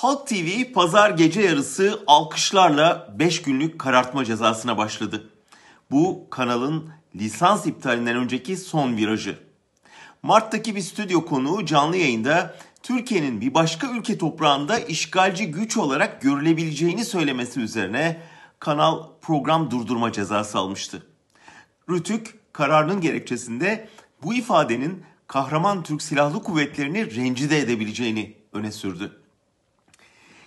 [0.00, 5.30] Halk TV pazar gece yarısı alkışlarla 5 günlük karartma cezasına başladı.
[5.90, 9.38] Bu kanalın lisans iptalinden önceki son virajı.
[10.22, 17.04] Mart'taki bir stüdyo konuğu canlı yayında Türkiye'nin bir başka ülke toprağında işgalci güç olarak görülebileceğini
[17.04, 18.20] söylemesi üzerine
[18.58, 21.06] kanal program durdurma cezası almıştı.
[21.90, 23.88] Rütük kararının gerekçesinde
[24.22, 29.19] bu ifadenin kahraman Türk Silahlı Kuvvetleri'ni rencide edebileceğini öne sürdü.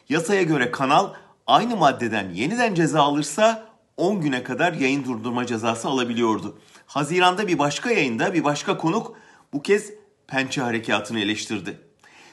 [0.09, 1.13] Yasaya göre kanal
[1.47, 6.59] aynı maddeden yeniden ceza alırsa 10 güne kadar yayın durdurma cezası alabiliyordu.
[6.85, 9.17] Haziranda bir başka yayında bir başka konuk
[9.53, 9.93] bu kez
[10.27, 11.79] pençe harekatını eleştirdi.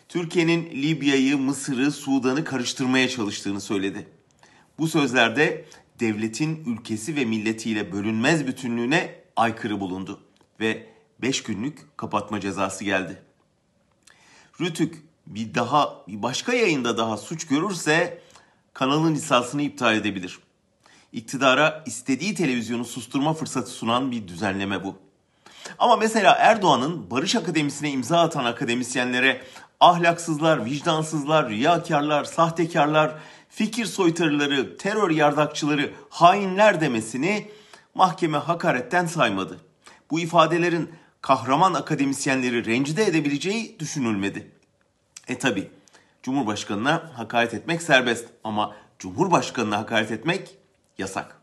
[0.08, 4.08] Türkiye'nin Libya'yı, Mısır'ı, Sudan'ı karıştırmaya çalıştığını söyledi.
[4.78, 5.64] Bu sözlerde
[6.00, 10.20] devletin ülkesi ve milletiyle bölünmez bütünlüğüne aykırı bulundu
[10.60, 10.86] ve
[11.22, 13.22] 5 günlük kapatma cezası geldi.
[14.60, 18.22] Rütük bir daha bir başka yayında daha suç görürse
[18.74, 20.38] kanalın lisansını iptal edebilir.
[21.12, 24.96] İktidara istediği televizyonu susturma fırsatı sunan bir düzenleme bu.
[25.78, 29.42] Ama mesela Erdoğan'ın Barış Akademisi'ne imza atan akademisyenlere
[29.80, 33.14] ahlaksızlar, vicdansızlar, riyakarlar, sahtekarlar,
[33.48, 37.50] fikir soytarıları, terör yardakçıları, hainler demesini
[37.94, 39.60] mahkeme hakaretten saymadı.
[40.10, 44.59] Bu ifadelerin kahraman akademisyenleri rencide edebileceği düşünülmedi.
[45.30, 45.70] E tabi
[46.22, 50.56] Cumhurbaşkanına hakaret etmek serbest ama Cumhurbaşkanına hakaret etmek
[50.98, 51.42] yasak.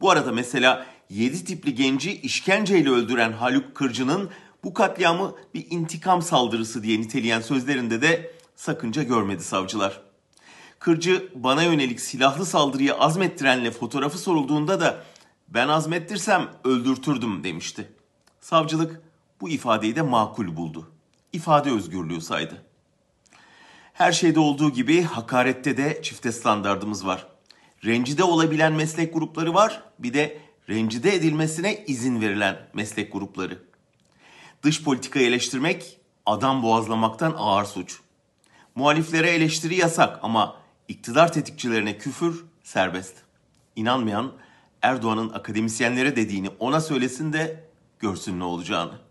[0.00, 4.30] Bu arada mesela 7 tipli genci işkenceyle öldüren Haluk Kırcı'nın
[4.64, 10.00] bu katliamı bir intikam saldırısı diye niteleyen sözlerinde de sakınca görmedi savcılar.
[10.78, 15.04] Kırcı bana yönelik silahlı saldırıyı azmettirenle fotoğrafı sorulduğunda da
[15.48, 17.92] ben azmettirsem öldürtürdüm demişti.
[18.40, 19.02] Savcılık
[19.40, 20.93] bu ifadeyi de makul buldu.
[21.34, 22.62] İfade özgürlüğü saydı.
[23.92, 27.26] Her şeyde olduğu gibi hakarette de çifte standardımız var.
[27.84, 33.62] Rencide olabilen meslek grupları var, bir de rencide edilmesine izin verilen meslek grupları.
[34.62, 38.00] Dış politikayı eleştirmek adam boğazlamaktan ağır suç.
[38.74, 40.56] Muhaliflere eleştiri yasak ama
[40.88, 43.16] iktidar tetikçilerine küfür serbest.
[43.76, 44.32] İnanmayan
[44.82, 47.64] Erdoğan'ın akademisyenlere dediğini ona söylesin de
[47.98, 49.04] görsün ne olacağını.